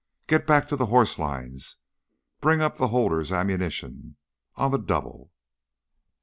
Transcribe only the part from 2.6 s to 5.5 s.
the holders' ammunition, on the double!"